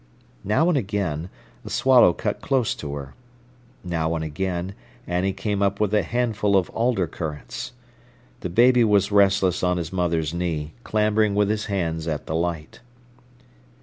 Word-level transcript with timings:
Now 0.43 0.67
and 0.67 0.75
again, 0.79 1.29
a 1.63 1.69
swallow 1.69 2.11
cut 2.11 2.41
close 2.41 2.73
to 2.73 2.95
her. 2.95 3.13
Now 3.83 4.15
and 4.15 4.23
again, 4.23 4.73
Annie 5.05 5.31
came 5.31 5.61
up 5.61 5.79
with 5.79 5.93
a 5.93 6.01
handful 6.01 6.57
of 6.57 6.71
alder 6.71 7.05
currants. 7.05 7.73
The 8.39 8.49
baby 8.49 8.83
was 8.83 9.11
restless 9.11 9.61
on 9.61 9.77
his 9.77 9.93
mother's 9.93 10.33
knee, 10.33 10.73
clambering 10.83 11.35
with 11.35 11.51
his 11.51 11.65
hands 11.65 12.07
at 12.07 12.25
the 12.25 12.33
light. 12.33 12.79